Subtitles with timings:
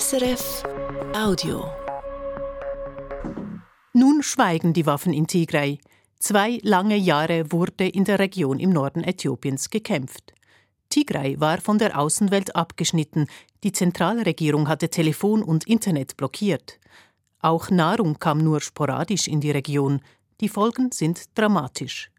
[0.00, 0.62] SRF
[1.14, 1.70] Audio.
[3.92, 5.80] Nun schweigen die Waffen in Tigray.
[6.18, 10.32] Zwei lange Jahre wurde in der Region im Norden Äthiopiens gekämpft.
[10.88, 13.26] Tigray war von der Außenwelt abgeschnitten,
[13.64, 16.80] die Zentralregierung hatte Telefon und Internet blockiert.
[17.40, 20.00] Auch Nahrung kam nur sporadisch in die Region,
[20.40, 22.10] die Folgen sind dramatisch.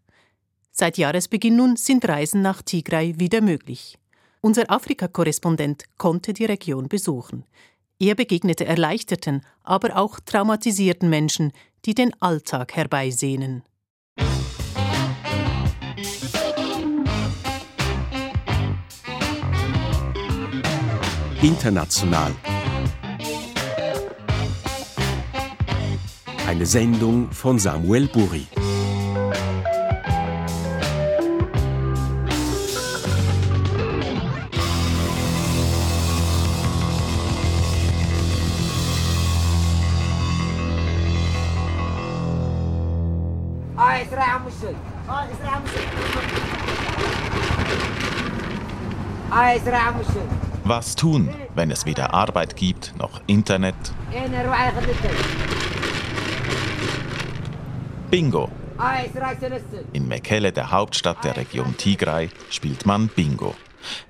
[0.70, 3.98] Seit Jahresbeginn nun sind Reisen nach Tigray wieder möglich.
[4.44, 7.46] Unser Afrika-Korrespondent konnte die Region besuchen.
[7.98, 11.50] Er begegnete erleichterten, aber auch traumatisierten Menschen,
[11.86, 13.62] die den Alltag herbeisehnen.
[21.40, 22.34] International.
[26.46, 28.46] Eine Sendung von Samuel Buri.
[50.62, 53.74] Was tun, wenn es weder Arbeit gibt noch Internet?
[58.12, 58.48] Bingo.
[59.92, 63.56] In Mekelle, der Hauptstadt der Region Tigray, spielt man Bingo.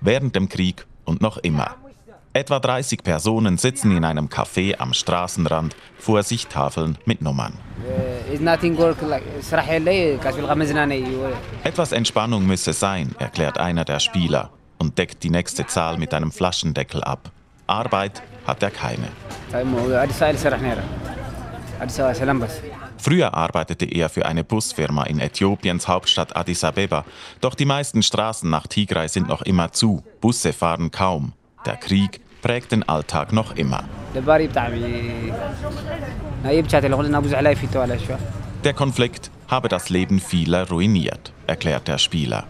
[0.02, 1.76] Während dem Krieg und noch immer.
[2.34, 7.54] Etwa 30 Personen sitzen in einem Café am Straßenrand, vor sich Tafeln mit Nummern.
[11.64, 16.32] Etwas Entspannung müsse sein, erklärt einer der Spieler und deckt die nächste Zahl mit einem
[16.32, 17.30] Flaschendeckel ab.
[17.66, 19.08] Arbeit hat er keine.
[22.98, 27.04] Früher arbeitete er für eine Busfirma in Äthiopiens Hauptstadt Addis Abeba.
[27.40, 30.02] Doch die meisten Straßen nach Tigray sind noch immer zu.
[30.20, 31.32] Busse fahren kaum.
[31.66, 33.84] Der Krieg prägt den Alltag noch immer.
[38.64, 42.44] Der Konflikt habe das Leben vieler ruiniert, erklärt der Spieler.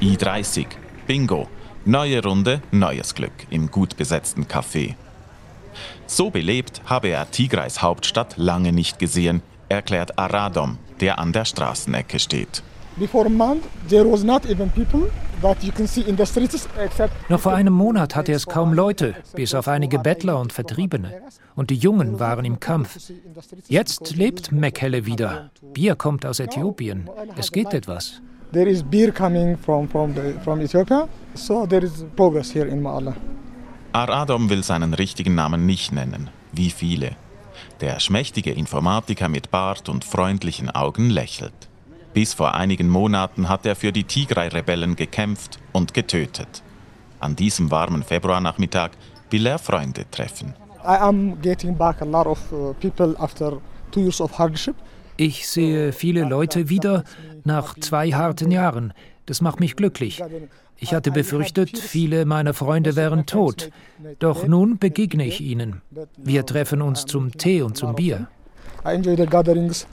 [0.00, 0.66] I30,
[1.06, 1.48] Bingo.
[1.84, 4.94] Neue Runde, neues Glück im gut besetzten Café.
[6.06, 12.20] So belebt habe er Tigrays Hauptstadt lange nicht gesehen, erklärt Aradom, der an der Straßenecke
[12.20, 12.62] steht.
[17.28, 21.22] Noch vor einem Monat hatte es kaum Leute, bis auf einige Bettler und Vertriebene.
[21.56, 22.98] Und die Jungen waren im Kampf.
[23.66, 25.50] Jetzt lebt Mekhelle wieder.
[25.72, 27.08] Bier kommt aus Äthiopien.
[27.36, 28.20] Es geht etwas.
[28.52, 32.82] There is beer coming from, from, the, from Ethiopia, so there is progress here in
[32.82, 33.14] Maala.
[33.92, 37.16] Aradom will seinen richtigen Namen nicht nennen, wie viele.
[37.80, 41.68] Der schmächtige Informatiker mit Bart und freundlichen Augen lächelt.
[42.12, 46.64] Bis vor einigen Monaten hat er für die Tigray-Rebellen gekämpft und getötet.
[47.20, 48.90] An diesem warmen Februarnachmittag
[49.30, 50.54] will er Freunde treffen.
[50.82, 53.58] I am getting back a lot of uh, people after
[53.92, 54.74] two years of hardship.
[55.16, 57.04] Ich sehe viele Leute wieder
[57.44, 58.92] nach zwei harten Jahren.
[59.26, 60.22] Das macht mich glücklich.
[60.76, 63.70] Ich hatte befürchtet, viele meiner Freunde wären tot.
[64.18, 65.82] Doch nun begegne ich ihnen.
[66.16, 68.28] Wir treffen uns zum Tee und zum Bier.
[68.84, 69.86] I enjoy the gatherings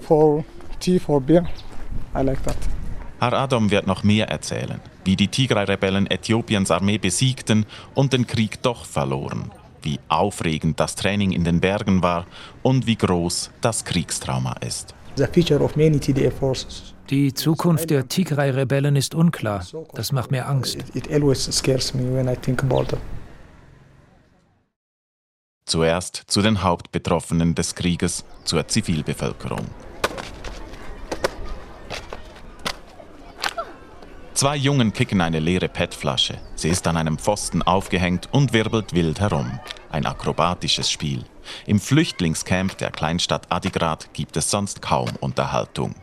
[0.00, 0.44] for
[0.80, 1.46] tea, for beer.
[2.14, 2.56] I like that.
[3.20, 8.60] Herr Adam wird noch mehr erzählen, wie die Tigray-Rebellen Äthiopiens Armee besiegten und den Krieg
[8.62, 9.52] doch verloren
[9.84, 12.26] wie aufregend das Training in den Bergen war
[12.62, 14.94] und wie groß das Kriegstrauma ist.
[17.10, 19.66] Die Zukunft der Tigray-Rebellen ist unklar.
[19.94, 20.78] Das macht mir Angst.
[25.64, 29.66] Zuerst zu den Hauptbetroffenen des Krieges, zur Zivilbevölkerung.
[34.34, 36.38] Zwei Jungen kicken eine leere PET-Flasche.
[36.54, 39.60] Sie ist an einem Pfosten aufgehängt und wirbelt wild herum.
[39.90, 41.24] Ein akrobatisches Spiel.
[41.66, 45.94] Im Flüchtlingscamp der Kleinstadt Adigrat gibt es sonst kaum Unterhaltung.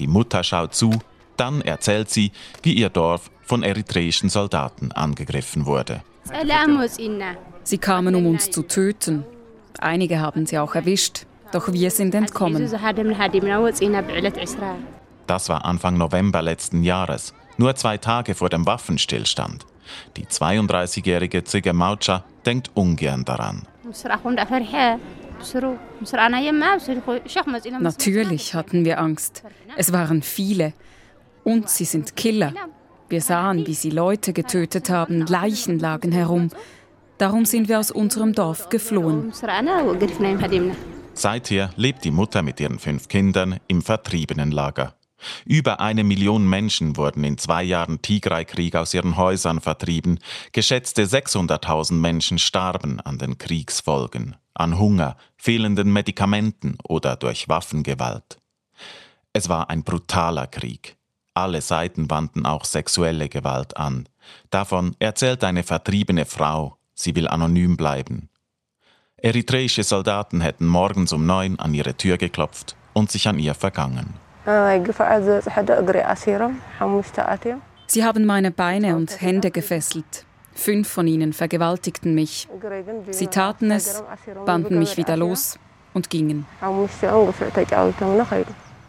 [0.00, 0.90] Die Mutter schaut zu,
[1.36, 6.02] dann erzählt sie, wie ihr Dorf von eritreischen Soldaten angegriffen wurde.
[7.62, 9.24] Sie kamen, um uns zu töten.
[9.78, 12.68] Einige haben sie auch erwischt, doch wir sind entkommen.
[15.26, 19.66] Das war Anfang November letzten Jahres nur zwei Tage vor dem Waffenstillstand.
[20.16, 23.62] Die 32-jährige Zige Maucha denkt ungern daran.
[27.80, 29.42] Natürlich hatten wir Angst.
[29.76, 30.72] Es waren viele.
[31.44, 32.52] Und sie sind Killer.
[33.08, 36.50] Wir sahen, wie sie Leute getötet haben, Leichen lagen herum.
[37.18, 39.32] Darum sind wir aus unserem Dorf geflohen.
[41.14, 44.95] Seither lebt die Mutter mit ihren fünf Kindern im Vertriebenenlager
[45.44, 50.18] Über eine Million Menschen wurden in zwei Jahren Tigray-Krieg aus ihren Häusern vertrieben.
[50.52, 58.38] Geschätzte 600.000 Menschen starben an den Kriegsfolgen, an Hunger, fehlenden Medikamenten oder durch Waffengewalt.
[59.32, 60.96] Es war ein brutaler Krieg.
[61.34, 64.08] Alle Seiten wandten auch sexuelle Gewalt an.
[64.50, 68.30] Davon erzählt eine vertriebene Frau, sie will anonym bleiben.
[69.18, 74.14] Eritreische Soldaten hätten morgens um neun an ihre Tür geklopft und sich an ihr vergangen.
[77.88, 80.24] Sie haben meine Beine und Hände gefesselt.
[80.54, 82.48] Fünf von ihnen vergewaltigten mich.
[83.10, 84.02] Sie taten es,
[84.44, 85.58] banden mich wieder los
[85.94, 86.46] und gingen.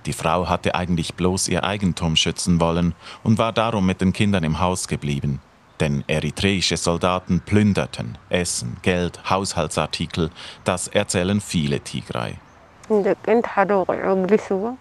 [0.06, 4.44] Die Frau hatte eigentlich bloß ihr Eigentum schützen wollen und war darum mit den Kindern
[4.44, 5.42] im Haus geblieben.
[5.80, 10.30] Denn eritreische Soldaten plünderten Essen, Geld, Haushaltsartikel,
[10.64, 12.36] das erzählen viele Tigray.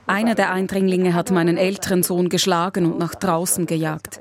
[0.07, 4.21] Einer der Eindringlinge hat meinen älteren Sohn geschlagen und nach draußen gejagt.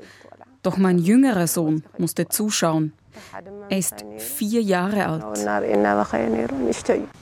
[0.62, 2.92] Doch mein jüngerer Sohn musste zuschauen.
[3.68, 5.24] Er ist vier Jahre alt.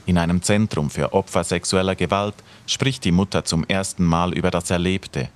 [0.07, 2.35] In einem Zentrum für Opfer sexueller Gewalt
[2.67, 5.29] spricht die Mutter zum ersten Mal über das Erlebte.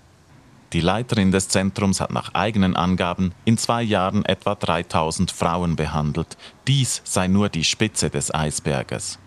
[0.72, 6.36] Die Leiterin des Zentrums hat nach eigenen Angaben in zwei Jahren etwa 3000 Frauen behandelt.
[6.66, 9.18] Dies sei nur die Spitze des Eisberges.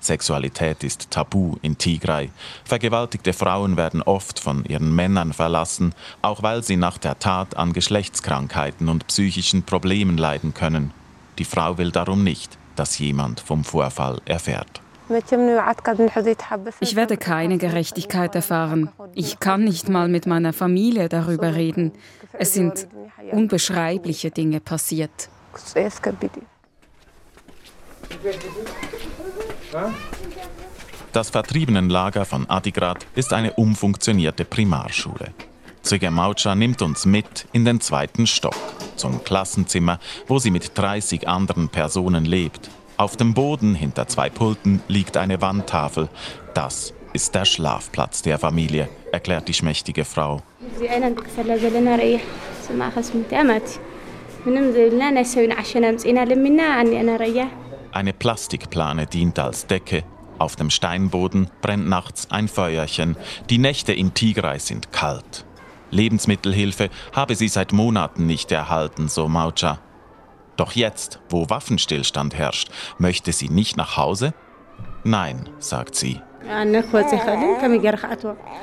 [0.00, 2.30] Sexualität ist tabu in Tigray.
[2.64, 7.72] Vergewaltigte Frauen werden oft von ihren Männern verlassen, auch weil sie nach der Tat an
[7.72, 10.92] Geschlechtskrankheiten und psychischen Problemen leiden können.
[11.38, 14.80] Die Frau will darum nicht, dass jemand vom Vorfall erfährt.
[16.80, 18.90] Ich werde keine Gerechtigkeit erfahren.
[19.14, 21.92] Ich kann nicht mal mit meiner Familie darüber reden.
[22.32, 22.86] Es sind
[23.32, 25.28] unbeschreibliche Dinge passiert.
[31.12, 35.32] Das Vertriebenenlager von Adigrat ist eine umfunktionierte Primarschule.
[35.82, 38.56] Züge Maucha nimmt uns mit in den zweiten Stock,
[38.96, 42.70] zum Klassenzimmer, wo sie mit 30 anderen Personen lebt.
[42.96, 46.08] Auf dem Boden hinter zwei Pulten liegt eine Wandtafel.
[46.54, 50.42] Das ist der Schlafplatz der Familie, erklärt die schmächtige Frau.
[57.92, 60.04] Eine Plastikplane dient als Decke.
[60.38, 63.16] Auf dem Steinboden brennt nachts ein Feuerchen.
[63.50, 65.44] Die Nächte in Tigray sind kalt.
[65.90, 69.80] Lebensmittelhilfe habe sie seit Monaten nicht erhalten, so Maucha.
[70.56, 74.34] Doch jetzt, wo Waffenstillstand herrscht, möchte sie nicht nach Hause?
[75.04, 76.20] Nein, sagt sie.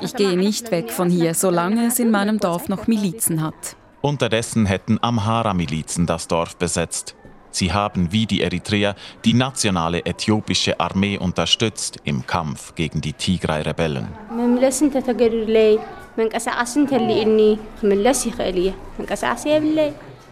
[0.00, 3.76] Ich gehe nicht weg von hier, solange es in meinem Dorf noch Milizen hat.
[4.00, 7.16] Unterdessen hätten Amhara-Milizen das Dorf besetzt.
[7.58, 8.94] Sie haben wie die Eritreer
[9.24, 14.06] die nationale äthiopische Armee unterstützt im Kampf gegen die Tigray-Rebellen.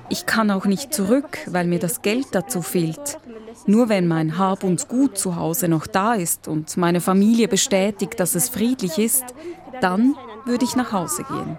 [0.09, 3.19] Ich kann auch nicht zurück, weil mir das Geld dazu fehlt.
[3.67, 8.21] Nur wenn mein Hab und Gut zu Hause noch da ist und meine Familie bestätigt,
[8.21, 9.25] dass es friedlich ist,
[9.81, 10.15] dann
[10.45, 11.59] würde ich nach Hause gehen.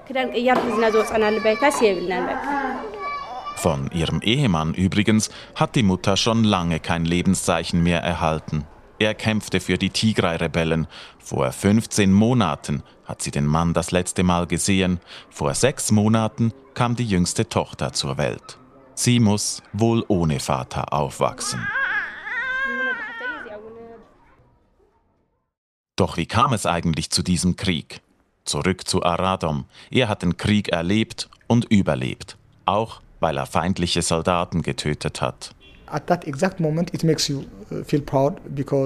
[3.58, 8.66] Von ihrem Ehemann übrigens hat die Mutter schon lange kein Lebenszeichen mehr erhalten.
[9.00, 10.86] Er kämpfte für die Tigray-Rebellen.
[11.18, 15.00] Vor 15 Monaten hat sie den Mann das letzte Mal gesehen.
[15.32, 18.60] Vor sechs Monaten kam die jüngste Tochter zur Welt.
[18.94, 21.68] Sie muss wohl ohne Vater aufwachsen.
[25.96, 28.02] Doch wie kam es eigentlich zu diesem Krieg?
[28.46, 29.66] Zurück zu Aradom.
[29.90, 32.38] Er hat den Krieg erlebt und überlebt.
[32.66, 35.54] Auch weil er feindliche Soldaten getötet hat.
[35.90, 36.00] Uh,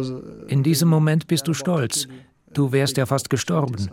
[0.09, 2.07] uh, In diesem Moment bist du stolz.
[2.53, 3.89] Du wärst ja fast gestorben.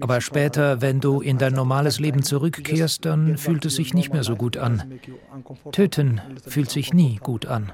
[0.00, 4.24] Aber später, wenn du in dein normales Leben zurückkehrst, dann fühlt es sich nicht mehr
[4.24, 4.98] so gut an.
[5.72, 7.72] Töten fühlt sich nie gut an.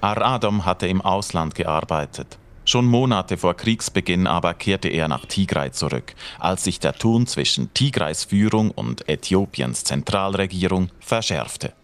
[0.00, 2.38] Ar-Adam hatte im Ausland gearbeitet.
[2.66, 7.72] Schon Monate vor Kriegsbeginn aber kehrte er nach Tigray zurück, als sich der Ton zwischen
[7.74, 11.74] Tigrays Führung und Äthiopiens Zentralregierung verschärfte.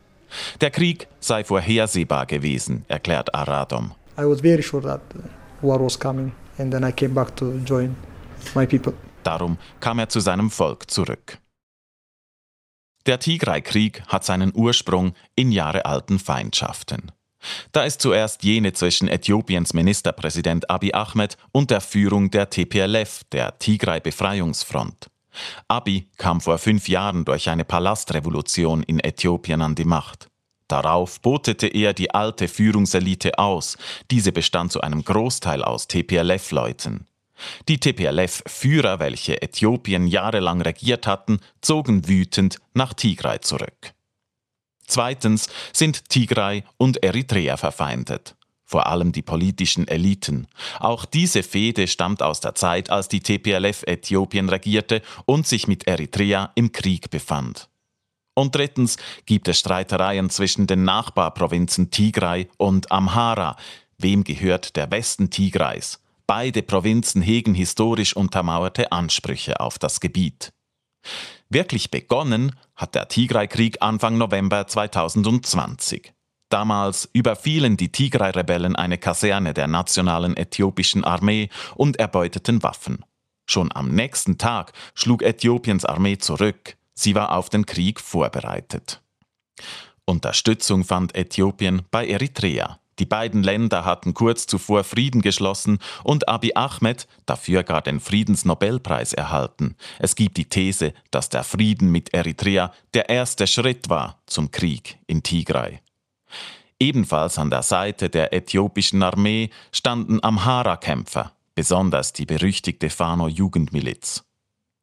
[0.60, 3.92] Der Krieg sei vorhersehbar gewesen, erklärt Aradom.
[4.18, 5.00] I was very sure that
[5.60, 7.94] war was coming and then I came back to join
[8.54, 8.94] my people.
[9.22, 11.38] Darum kam er zu seinem Volk zurück.
[13.06, 17.12] Der Tigray-Krieg hat seinen Ursprung in jahrealten Feindschaften.
[17.72, 23.58] Da ist zuerst jene zwischen Äthiopiens Ministerpräsident Abiy Ahmed und der Führung der TPLF, der
[23.58, 25.08] Tigray-Befreiungsfront.
[25.68, 30.28] Abiy kam vor fünf Jahren durch eine Palastrevolution in Äthiopien an die Macht.
[30.68, 33.76] Darauf botete er die alte Führungselite aus.
[34.10, 37.06] Diese bestand zu einem Großteil aus TPLF-Leuten.
[37.68, 43.94] Die TPLF-Führer, welche Äthiopien jahrelang regiert hatten, zogen wütend nach Tigray zurück.
[44.90, 48.34] Zweitens sind Tigray und Eritrea verfeindet.
[48.64, 50.46] Vor allem die politischen Eliten.
[50.78, 55.86] Auch diese Fehde stammt aus der Zeit, als die TPLF Äthiopien regierte und sich mit
[55.86, 57.68] Eritrea im Krieg befand.
[58.34, 63.56] Und drittens gibt es Streitereien zwischen den Nachbarprovinzen Tigray und Amhara.
[63.98, 66.00] Wem gehört der Westen Tigrays?
[66.26, 70.52] Beide Provinzen hegen historisch untermauerte Ansprüche auf das Gebiet.
[71.48, 76.12] Wirklich begonnen hat der Tigray-Krieg Anfang November 2020.
[76.48, 83.04] Damals überfielen die Tigray-Rebellen eine Kaserne der nationalen äthiopischen Armee und erbeuteten Waffen.
[83.46, 86.76] Schon am nächsten Tag schlug Äthiopiens Armee zurück.
[86.94, 89.00] Sie war auf den Krieg vorbereitet.
[90.04, 92.80] Unterstützung fand Äthiopien bei Eritrea.
[93.00, 99.14] Die beiden Länder hatten kurz zuvor Frieden geschlossen und Abiy Ahmed dafür gar den Friedensnobelpreis
[99.14, 99.74] erhalten.
[99.98, 104.98] Es gibt die These, dass der Frieden mit Eritrea der erste Schritt war zum Krieg
[105.06, 105.80] in Tigray.
[106.78, 114.24] Ebenfalls an der Seite der äthiopischen Armee standen Amhara-Kämpfer, besonders die berüchtigte Fano-Jugendmiliz.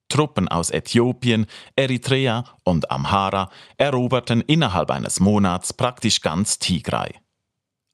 [0.09, 1.45] Truppen aus Äthiopien,
[1.75, 7.13] Eritrea und Amhara eroberten innerhalb eines Monats praktisch ganz Tigray.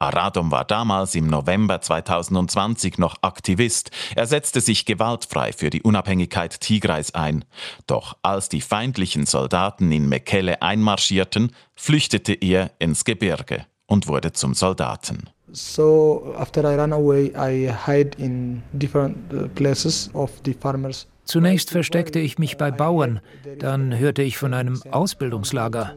[0.03, 3.89] Aradom war damals im November 2020 noch Aktivist.
[4.15, 7.45] Er setzte sich gewaltfrei für die Unabhängigkeit Tigrais ein.
[7.87, 14.53] Doch als die feindlichen Soldaten in Mekelle einmarschierten, flüchtete er ins Gebirge und wurde zum
[14.53, 15.29] Soldaten.
[15.53, 21.07] So after I ran away, I hide in different uh, places of the farmers.
[21.25, 23.21] Zunächst versteckte ich mich bei Bauern,
[23.59, 25.95] dann hörte ich von einem Ausbildungslager.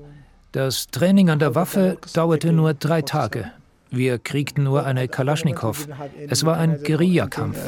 [0.52, 3.50] Das Training an der Waffe dauerte nur drei Tage.
[3.90, 5.88] Wir kriegten nur eine Kalaschnikow.
[6.28, 7.58] Es war ein Guerillakampf.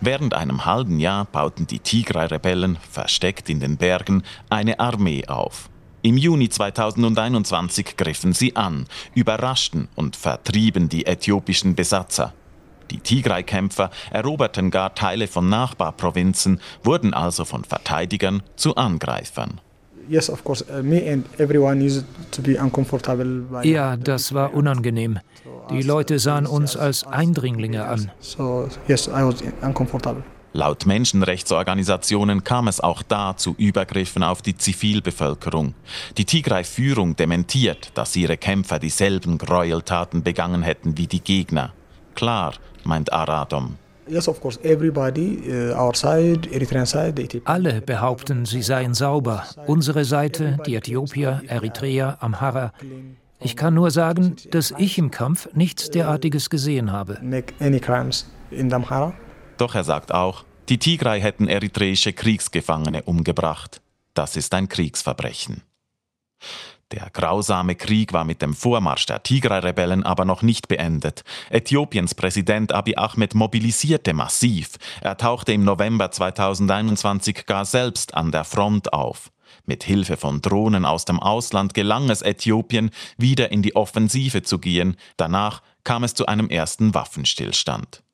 [0.00, 5.68] Während einem halben Jahr bauten die Tigray-Rebellen, versteckt in den Bergen, eine Armee auf.
[6.02, 12.32] Im Juni 2021 griffen sie an, überraschten und vertrieben die äthiopischen Besatzer.
[12.90, 19.60] Die Tigray-Kämpfer eroberten gar Teile von Nachbarprovinzen, wurden also von Verteidigern zu Angreifern.
[23.52, 25.18] Uh, ja, das war unangenehm.
[25.70, 28.10] Die Leute sahen uns als Eindringlinge an.
[30.52, 35.74] Laut Menschenrechtsorganisationen kam es auch da zu Übergriffen auf die Zivilbevölkerung.
[36.16, 41.74] Die Tigray-Führung dementiert, dass ihre Kämpfer dieselben Gräueltaten begangen hätten wie die Gegner.
[42.14, 43.76] Klar, meint Aradom.
[44.08, 45.72] Uh,
[47.44, 49.44] Alle behaupten, sie seien sauber.
[49.66, 52.72] Unsere Seite, die Äthiopier, Eritreer, Amhara.
[53.40, 57.18] Ich kann nur sagen, dass ich im Kampf nichts derartiges gesehen habe.
[59.58, 63.80] Doch er sagt auch, die Tigray hätten eritreische Kriegsgefangene umgebracht.
[64.14, 65.62] Das ist ein Kriegsverbrechen.
[66.92, 71.24] Der grausame Krieg war mit dem Vormarsch der Tigray-Rebellen aber noch nicht beendet.
[71.50, 74.76] Äthiopiens Präsident Abiy Ahmed mobilisierte massiv.
[75.00, 79.32] Er tauchte im November 2021 gar selbst an der Front auf.
[79.64, 84.60] Mit Hilfe von Drohnen aus dem Ausland gelang es Äthiopien, wieder in die Offensive zu
[84.60, 84.96] gehen.
[85.16, 88.04] Danach kam es zu einem ersten Waffenstillstand.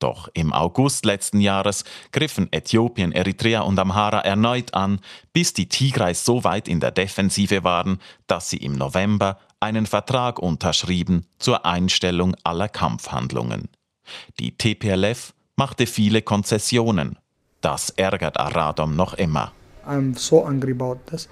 [0.00, 5.00] Doch im August letzten Jahres griffen Äthiopien, Eritrea und Amhara erneut an,
[5.34, 10.38] bis die Tigreis so weit in der Defensive waren, dass sie im November einen Vertrag
[10.38, 13.68] unterschrieben zur Einstellung aller Kampfhandlungen.
[14.38, 17.18] Die TPLF machte viele Konzessionen.
[17.60, 19.52] Das ärgert Aradom noch immer.
[19.86, 21.28] I'm so angry about this.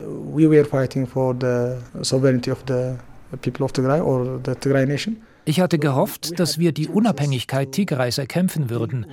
[0.00, 2.96] We were fighting for the sovereignty of the
[3.42, 5.22] people of Tigray or the Tigray nation.
[5.48, 9.06] Ich hatte gehofft, dass wir die Unabhängigkeit Tigrays erkämpfen würden.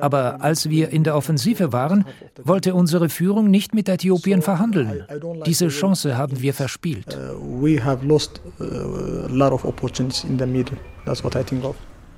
[0.00, 2.04] Aber als wir in der Offensive waren,
[2.44, 5.04] wollte unsere Führung nicht mit Äthiopien verhandeln.
[5.46, 7.18] Diese Chance haben wir verspielt.
[7.18, 9.26] Uh, uh,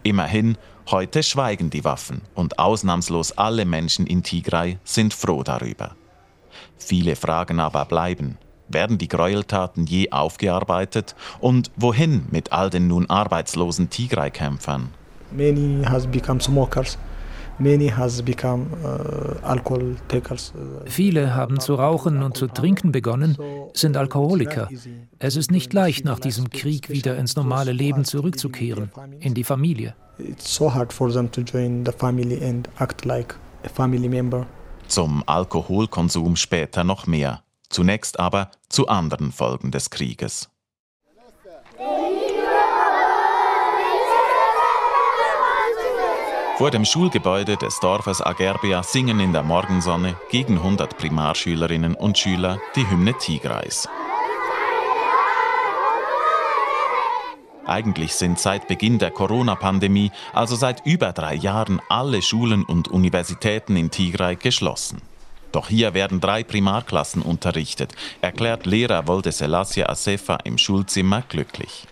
[0.02, 0.58] Immerhin,
[0.90, 5.96] heute schweigen die Waffen und ausnahmslos alle Menschen in Tigray sind froh darüber.
[6.76, 8.36] Viele Fragen aber bleiben.
[8.72, 11.14] Werden die Gräueltaten je aufgearbeitet?
[11.40, 14.88] Und wohin mit all den nun arbeitslosen Tigray-Kämpfern?
[15.30, 16.98] Many has become smokers.
[17.58, 17.68] Uh,
[20.86, 23.36] Viele haben zu rauchen und zu trinken begonnen,
[23.74, 24.68] sind Alkoholiker.
[25.18, 29.94] Es ist nicht leicht, nach diesem Krieg wieder ins normale Leben zurückzukehren, in die Familie.
[34.88, 37.42] Zum Alkoholkonsum später noch mehr.
[37.72, 40.50] Zunächst aber zu anderen Folgen des Krieges.
[46.58, 52.60] Vor dem Schulgebäude des Dorfes Agerbia singen in der Morgensonne gegen 100 Primarschülerinnen und Schüler
[52.76, 53.88] die Hymne Tigrais.
[57.64, 63.76] Eigentlich sind seit Beginn der Corona-Pandemie, also seit über drei Jahren, alle Schulen und Universitäten
[63.76, 65.00] in Tigray geschlossen.
[65.52, 71.86] Doch hier werden drei Primarklassen unterrichtet, erklärt Lehrer Wolde Selassie Asefa im Schulzimmer glücklich.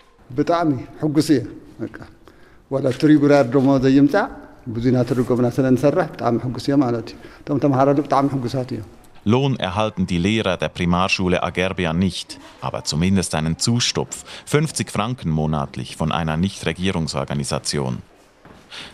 [9.24, 15.96] Lohn erhalten die Lehrer der Primarschule Agerbia nicht, aber zumindest einen Zustupf, 50 Franken monatlich
[15.96, 17.98] von einer Nichtregierungsorganisation.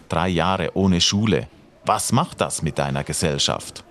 [0.09, 1.49] Drei Jahre ohne Schule,
[1.87, 3.85] was macht das mit deiner Gesellschaft?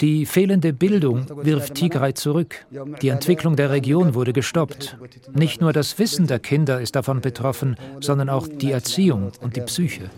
[0.00, 2.64] Die fehlende Bildung wirft Tigray zurück.
[3.02, 4.96] Die Entwicklung der Region wurde gestoppt.
[5.34, 9.60] Nicht nur das Wissen der Kinder ist davon betroffen, sondern auch die Erziehung und die
[9.60, 10.08] Psyche.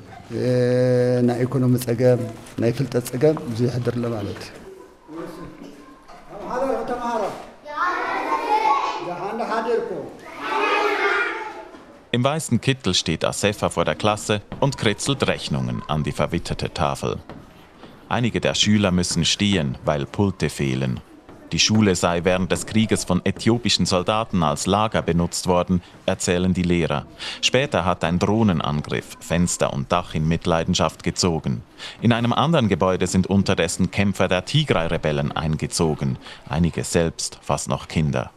[12.14, 17.18] Im weißen Kittel steht Asefa vor der Klasse und kritzelt Rechnungen an die verwitterte Tafel.
[18.10, 21.00] Einige der Schüler müssen stehen, weil Pulte fehlen.
[21.52, 26.64] Die Schule sei während des Krieges von äthiopischen Soldaten als Lager benutzt worden, erzählen die
[26.64, 27.06] Lehrer.
[27.40, 31.62] Später hat ein Drohnenangriff Fenster und Dach in Mitleidenschaft gezogen.
[32.02, 38.30] In einem anderen Gebäude sind unterdessen Kämpfer der Tigray-Rebellen eingezogen, einige selbst fast noch Kinder.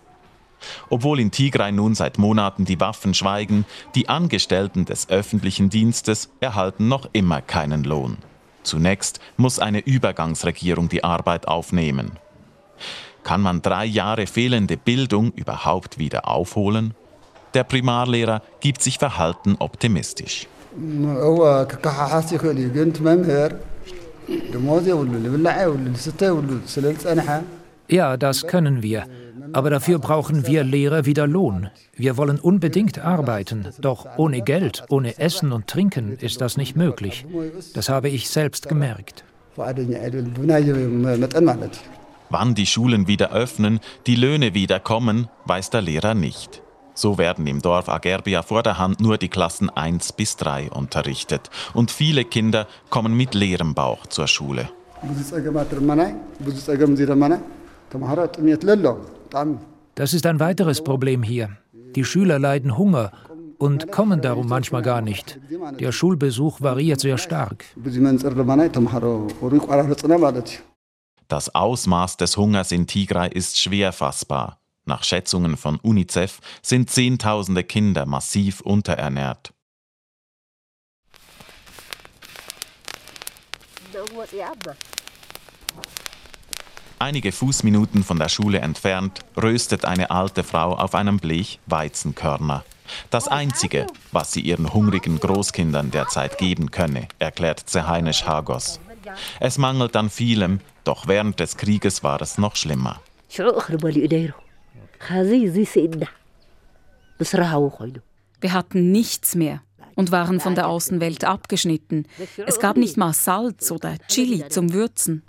[0.89, 6.88] Obwohl in Tigray nun seit Monaten die Waffen schweigen, die Angestellten des öffentlichen Dienstes erhalten
[6.88, 8.17] noch immer keinen Lohn.
[8.63, 12.13] Zunächst muss eine Übergangsregierung die Arbeit aufnehmen.
[13.24, 16.93] Kann man drei Jahre fehlende Bildung überhaupt wieder aufholen?
[17.53, 20.48] Der Primarlehrer gibt sich verhalten optimistisch.
[27.88, 29.06] Ja, das können wir.
[29.54, 31.69] Aber dafür brauchen wir Lehrer wieder Lohn.
[31.95, 37.26] Wir wollen unbedingt arbeiten, doch ohne Geld, ohne Essen und Trinken ist das nicht möglich.
[37.74, 39.24] Das habe ich selbst gemerkt.
[42.30, 46.62] Wann die Schulen wieder öffnen, die Löhne wieder kommen, weiß der Lehrer nicht.
[46.93, 51.50] So werden im Dorf Agerbia vor der Hand nur die Klassen 1 bis 3 unterrichtet.
[51.74, 54.69] Und viele Kinder kommen mit leerem Bauch zur Schule.
[59.96, 61.58] Das ist ein weiteres Problem hier.
[61.96, 63.12] Die Schüler leiden Hunger
[63.58, 65.40] und kommen darum manchmal gar nicht.
[65.80, 67.66] Der Schulbesuch variiert sehr stark.
[71.28, 74.60] Das Ausmaß des Hungers in Tigray ist schwer fassbar.
[74.86, 79.52] Nach Schätzungen von UNICEF sind Zehntausende Kinder massiv unterernährt.
[87.06, 92.65] Einige Fußminuten von der Schule entfernt röstet eine alte Frau auf einem Blech Weizenkörner.
[93.12, 98.80] Das Einzige, was sie ihren hungrigen Großkindern derzeit geben könne, erklärt Zeheinisch Hagos.
[99.39, 103.00] Es mangelt an vielem, doch während des Krieges war es noch schlimmer.
[108.41, 109.62] Wir hatten nichts mehr
[109.94, 112.08] und waren von der Außenwelt abgeschnitten.
[112.48, 115.22] Es gab nicht mal Salz oder Chili zum Würzen.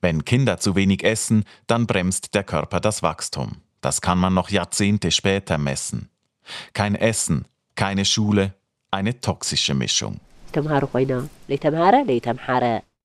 [0.00, 3.56] Wenn Kinder zu wenig essen, dann bremst der Körper das Wachstum.
[3.80, 6.10] Das kann man noch Jahrzehnte später messen.
[6.72, 8.54] Kein Essen, keine Schule,
[8.90, 10.20] eine toxische Mischung.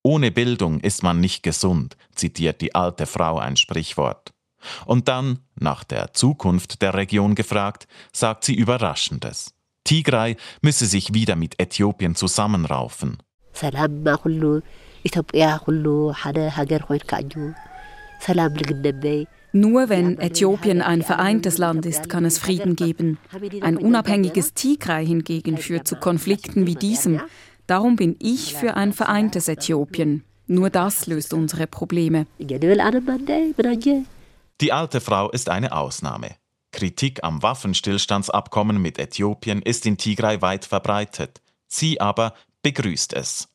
[0.02, 4.32] Ohne Bildung ist man nicht gesund, zitiert die alte Frau ein Sprichwort.
[4.86, 9.54] Und dann, nach der Zukunft der Region gefragt, sagt sie Überraschendes.
[9.84, 13.18] Tigray müsse sich wieder mit Äthiopien zusammenraufen.
[13.61, 14.43] ሰላምማ ኩሉ
[15.09, 15.85] ኢትዮጵያ ኩሉ
[16.21, 17.47] ሓደ ሃገር ኮይንካ እዩ
[18.27, 19.21] ሰላም ልግነበይ
[19.63, 23.17] Nur wenn Äthiopien ein vereintes Land ist, kann es Frieden geben.
[23.67, 27.13] Ein unabhängiges Tigray hingegen führt zu Konflikten wie diesem.
[27.65, 30.11] Darum bin ich für ein vereintes Äthiopien.
[30.47, 32.27] Nur das löst unsere Probleme.
[34.63, 36.31] Die alte Frau ist eine Ausnahme.
[36.73, 41.41] Kritik am Waffenstillstandsabkommen mit Äthiopien ist in Tigray weit verbreitet.
[41.67, 43.48] Sie aber begrüßt es.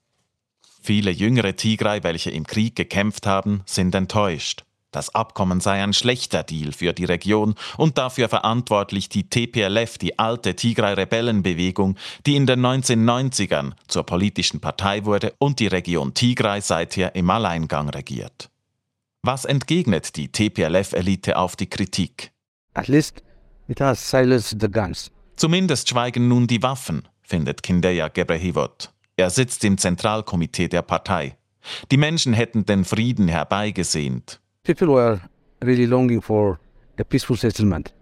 [0.82, 4.64] Viele jüngere Tigray, welche im Krieg gekämpft haben, sind enttäuscht.
[4.96, 10.18] Das Abkommen sei ein schlechter Deal für die Region und dafür verantwortlich die TPLF, die
[10.18, 17.14] alte Tigray-Rebellenbewegung, die in den 1990ern zur politischen Partei wurde und die Region Tigray seither
[17.14, 18.50] im Alleingang regiert.
[19.22, 22.32] Was entgegnet die TPLF-Elite auf die Kritik?
[22.74, 23.22] At least
[23.68, 25.12] it has silenced the guns.
[25.36, 28.94] Zumindest schweigen nun die Waffen, findet Kindeya Gebrehivot.
[29.18, 31.38] Er sitzt im Zentralkomitee der Partei.
[31.92, 34.40] Die Menschen hätten den Frieden herbeigesehnt.
[34.64, 35.22] People were
[35.64, 36.60] really longing for
[37.00, 37.94] a peaceful settlement.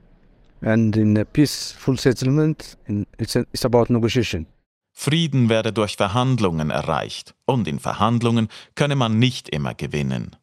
[0.62, 2.78] And in a peaceful settlement,
[3.18, 4.48] it's, a, it's about negotiation.
[4.94, 10.36] Frieden werde durch Verhandlungen erreicht, und in Verhandlungen könne man nicht immer gewinnen.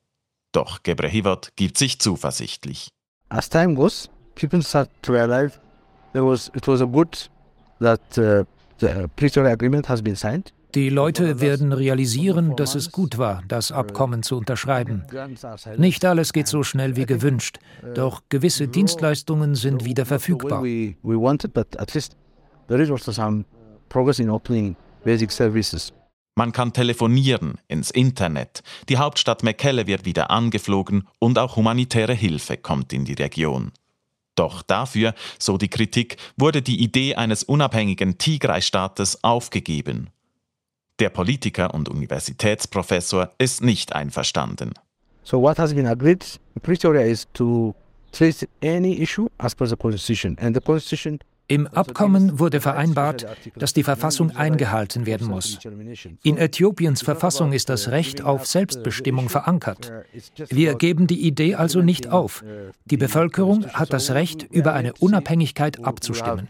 [0.52, 2.88] Doch Gebrehivot gibt sich zuversichtlich.
[3.28, 5.58] As time goes, people start to realize
[6.12, 7.30] there was, it was a good
[7.80, 8.44] that uh,
[8.80, 10.52] the Pretoria Agreement has been signed.
[10.74, 15.04] Die Leute werden realisieren, dass es gut war, das Abkommen zu unterschreiben.
[15.76, 17.58] Nicht alles geht so schnell wie gewünscht,
[17.94, 20.62] doch gewisse Dienstleistungen sind wieder verfügbar.
[26.36, 28.62] Man kann telefonieren, ins Internet.
[28.88, 33.72] Die Hauptstadt Mekelle wird wieder angeflogen und auch humanitäre Hilfe kommt in die Region.
[34.36, 40.10] Doch dafür, so die Kritik, wurde die Idee eines unabhängigen Tigray-Staates aufgegeben.
[41.00, 44.74] Der Politiker und Universitätsprofessor ist nicht einverstanden.
[45.22, 47.74] So what has been agreed in Pretoria is to
[48.12, 51.18] treat any issue as per the constitution and the constitution
[51.50, 55.58] im Abkommen wurde vereinbart, dass die Verfassung eingehalten werden muss.
[56.22, 59.90] In Äthiopiens Verfassung ist das Recht auf Selbstbestimmung verankert.
[60.48, 62.44] Wir geben die Idee also nicht auf.
[62.84, 66.46] Die Bevölkerung hat das Recht, über eine Unabhängigkeit abzustimmen.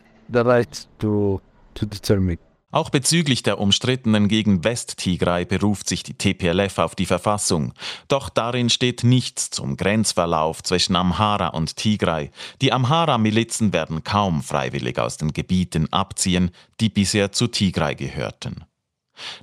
[2.72, 7.72] Auch bezüglich der umstrittenen Gegend West-Tigray beruft sich die TPLF auf die Verfassung.
[8.06, 12.30] Doch darin steht nichts zum Grenzverlauf zwischen Amhara und Tigray.
[12.62, 18.64] Die Amhara-Milizen werden kaum freiwillig aus den Gebieten abziehen, die bisher zu Tigray gehörten.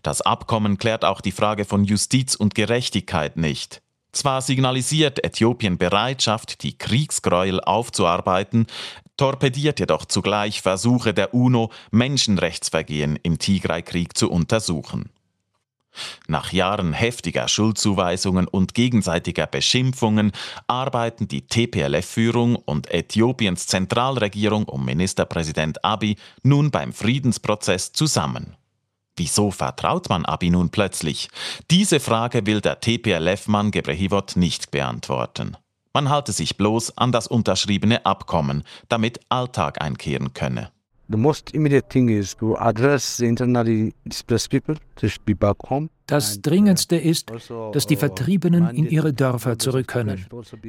[0.04, 3.82] Das Abkommen klärt auch die Frage von Justiz und Gerechtigkeit nicht.
[4.14, 8.66] Zwar signalisiert Äthiopien Bereitschaft, die Kriegsgräuel aufzuarbeiten,
[9.18, 15.10] torpediert jedoch zugleich Versuche der UNO, Menschenrechtsvergehen im Tigray-Krieg zu untersuchen.
[16.28, 20.32] Nach Jahren heftiger Schuldzuweisungen und gegenseitiger Beschimpfungen
[20.68, 28.56] arbeiten die TPLF-Führung und Äthiopiens Zentralregierung um Ministerpräsident Abiy nun beim Friedensprozess zusammen.
[29.16, 31.30] Wieso vertraut man Abi nun plötzlich?
[31.72, 35.58] Diese Frage will der TPLF-Mann Gebrehivot nicht beantworten.
[35.98, 40.70] Man halte sich bloß an das unterschriebene Abkommen, damit Alltag einkehren könne.
[46.06, 47.32] Das Dringendste ist,
[47.72, 50.24] dass die Vertriebenen in ihre Dörfer zurück können,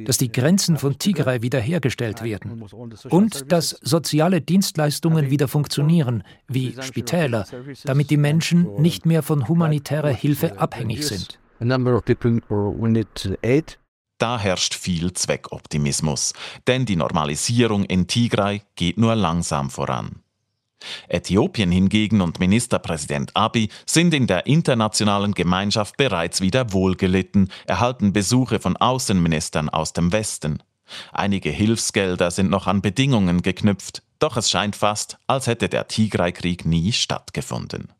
[0.05, 2.63] dass die Grenzen von Tigray wiederhergestellt werden
[3.11, 7.45] und dass soziale Dienstleistungen wieder funktionieren, wie Spitäler,
[7.83, 11.39] damit die Menschen nicht mehr von humanitärer Hilfe abhängig sind.
[14.19, 16.33] Da herrscht viel Zweckoptimismus,
[16.67, 20.21] denn die Normalisierung in Tigray geht nur langsam voran.
[21.07, 28.59] Äthiopien hingegen und Ministerpräsident Abiy sind in der internationalen Gemeinschaft bereits wieder wohlgelitten, erhalten Besuche
[28.59, 30.61] von Außenministern aus dem Westen.
[31.11, 36.65] Einige Hilfsgelder sind noch an Bedingungen geknüpft, doch es scheint fast, als hätte der Tigray-Krieg
[36.65, 37.93] nie stattgefunden.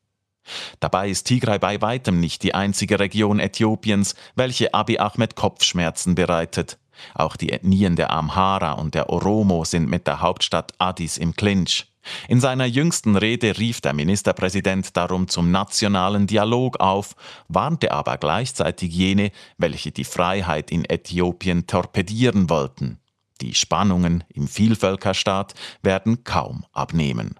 [0.79, 6.77] Dabei ist Tigray bei weitem nicht die einzige Region Äthiopiens, welche Abiy Ahmed Kopfschmerzen bereitet.
[7.13, 11.85] Auch die Ethnien der Amhara und der Oromo sind mit der Hauptstadt Addis im Clinch.
[12.27, 17.15] In seiner jüngsten Rede rief der Ministerpräsident darum zum nationalen Dialog auf,
[17.47, 22.99] warnte aber gleichzeitig jene, welche die Freiheit in Äthiopien torpedieren wollten.
[23.41, 27.39] Die Spannungen im Vielvölkerstaat werden kaum abnehmen.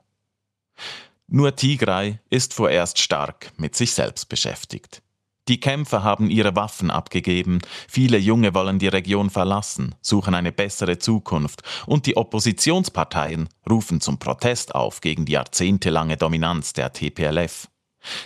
[1.31, 5.03] Nur Tigray ist vorerst stark mit sich selbst beschäftigt.
[5.47, 10.97] Die Kämpfer haben ihre Waffen abgegeben, viele Junge wollen die Region verlassen, suchen eine bessere
[10.97, 17.67] Zukunft und die Oppositionsparteien rufen zum Protest auf gegen die jahrzehntelange Dominanz der TPLF.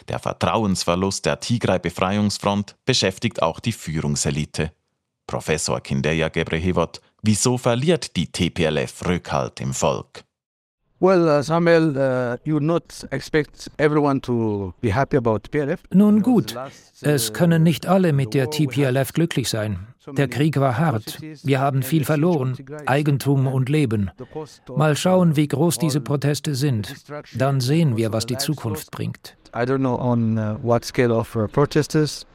[0.07, 4.71] Der Vertrauensverlust der Tigray-Befreiungsfront beschäftigt auch die Führungselite.
[5.27, 10.23] Professor Kindeya Gebrehivot, wieso verliert die TPLF Rückhalt im Volk?
[15.91, 16.55] Nun gut,
[17.01, 19.87] es können nicht alle mit der TPLF glücklich sein.
[20.07, 21.21] Der Krieg war hart.
[21.43, 24.11] Wir haben viel verloren, Eigentum und Leben.
[24.73, 26.93] Mal schauen, wie groß diese Proteste sind.
[27.33, 29.35] Dann sehen wir, was die Zukunft bringt.
[29.53, 32.25] I don't know on uh, what scale of uh, protesters.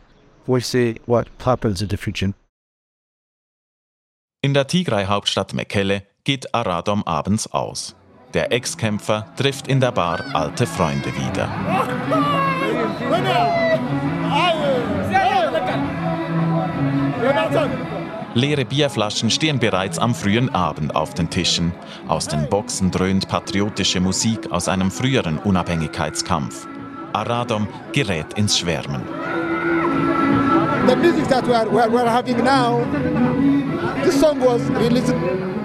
[0.46, 2.34] We'll see what happens in the future.
[4.42, 7.97] In der Tigray-Hauptstadt Mekelle geht Aradom abends aus.
[8.34, 11.48] Der Ex-Kämpfer trifft in der Bar alte Freunde wieder.
[18.34, 21.72] Leere Bierflaschen stehen bereits am frühen Abend auf den Tischen.
[22.06, 26.68] Aus den Boxen dröhnt patriotische Musik aus einem früheren Unabhängigkeitskampf.
[27.14, 29.02] Aradom gerät ins Schwärmen.
[30.88, 32.82] The music that we are, we are having now,
[34.02, 35.14] this song was released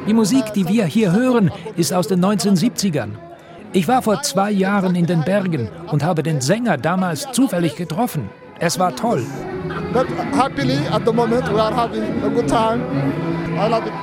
[0.06, 3.12] Die Musik, die wir hier hören, ist aus den 1970ern.
[3.72, 8.30] Ich war vor zwei Jahren in den Bergen und habe den Sänger damals zufällig getroffen.
[8.60, 9.26] Es war toll.
[9.94, 12.82] But happily at the moment we are having a good time.
[13.56, 13.94] I love it.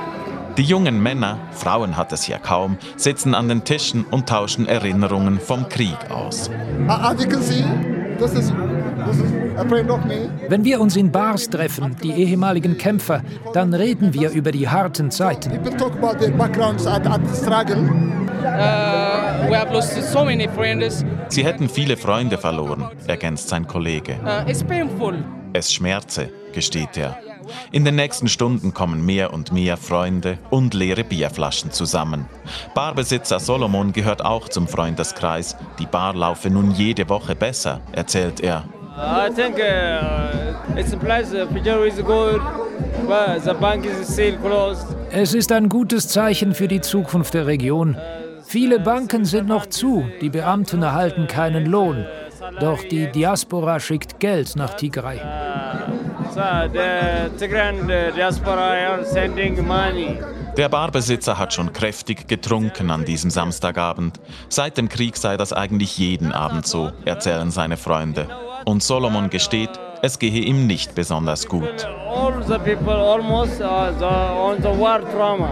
[0.57, 5.39] Die jungen Männer, Frauen hat es hier kaum, sitzen an den Tischen und tauschen Erinnerungen
[5.39, 6.49] vom Krieg aus.
[6.87, 7.63] As you can see,
[8.17, 8.51] this is,
[10.49, 13.21] Wenn wir uns in Bars treffen, die ehemaligen Kämpfer,
[13.53, 15.51] dann reden wir über die harten Zeiten.
[15.51, 17.77] People talk about their backgrounds and, and the struggle.
[18.43, 21.05] Uh, we have lost so many friends.
[21.29, 24.17] Sie hätten viele Freunde verloren, ergänzt sein Kollege.
[24.23, 25.23] Uh, it's painful.
[25.53, 27.17] Es schmerze, gesteht er.
[27.71, 32.25] In den nächsten Stunden kommen mehr und mehr Freunde und leere Bierflaschen zusammen.
[32.73, 35.55] Barbesitzer Solomon gehört auch zum Freundeskreis.
[35.79, 38.63] Die Bar laufe nun jede Woche besser, erzählt er.
[39.03, 41.31] I think uh, it's a place.
[41.31, 42.39] The future is good,
[43.07, 44.85] but the bank is still closed.
[45.11, 47.97] Es ist ein gutes Zeichen für die Zukunft der Region.
[48.45, 52.05] Viele Banken sind noch zu, die Beamten erhalten keinen Lohn.
[52.59, 55.19] Doch die Diaspora schickt Geld nach Tigray.
[59.03, 60.19] Sending money.
[60.57, 64.19] Der Barbesitzer hat schon kräftig getrunken an diesem Samstagabend.
[64.49, 68.27] Seit dem Krieg sei das eigentlich jeden Abend so, erzählen seine Freunde.
[68.65, 69.69] Und Solomon gesteht,
[70.01, 71.87] es gehe ihm nicht besonders gut.
[75.11, 75.49] Trauma.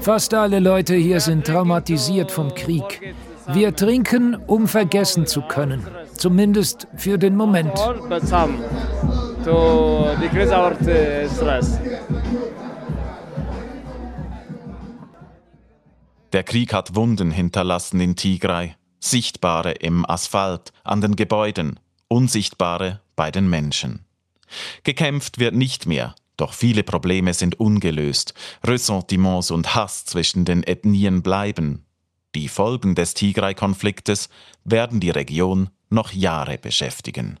[0.00, 3.14] Fast alle Leute hier sind traumatisiert vom Krieg.
[3.48, 5.86] Wir trinken, um vergessen zu können.
[6.14, 7.72] Zumindest für den Moment.
[7.78, 7.92] Uh,
[11.34, 11.78] stress.
[16.32, 23.30] Der Krieg hat Wunden hinterlassen in Tigray, sichtbare im Asphalt, an den Gebäuden, unsichtbare bei
[23.30, 24.04] den Menschen.
[24.84, 31.22] Gekämpft wird nicht mehr, doch viele Probleme sind ungelöst, Ressentiments und Hass zwischen den Ethnien
[31.22, 31.84] bleiben.
[32.34, 34.28] Die Folgen des Tigray-Konfliktes
[34.64, 37.40] werden die Region noch Jahre beschäftigen.